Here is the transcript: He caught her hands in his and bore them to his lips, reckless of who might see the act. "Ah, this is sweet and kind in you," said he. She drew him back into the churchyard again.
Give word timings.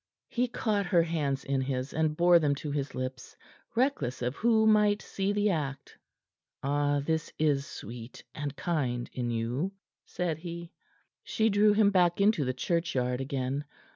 He 0.29 0.47
caught 0.47 0.87
her 0.87 1.03
hands 1.03 1.43
in 1.43 1.61
his 1.61 1.93
and 1.93 2.17
bore 2.17 2.39
them 2.39 2.55
to 2.55 2.71
his 2.71 2.95
lips, 2.95 3.37
reckless 3.75 4.23
of 4.23 4.35
who 4.37 4.65
might 4.65 4.99
see 4.99 5.31
the 5.31 5.51
act. 5.51 5.95
"Ah, 6.63 7.01
this 7.01 7.31
is 7.37 7.67
sweet 7.67 8.23
and 8.33 8.55
kind 8.55 9.11
in 9.13 9.29
you," 9.29 9.73
said 10.07 10.39
he. 10.39 10.71
She 11.23 11.49
drew 11.51 11.73
him 11.73 11.91
back 11.91 12.19
into 12.19 12.43
the 12.43 12.51
churchyard 12.55 13.21
again. 13.21 13.63